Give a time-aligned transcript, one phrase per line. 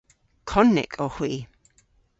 [0.51, 1.33] Konnyk owgh hwi.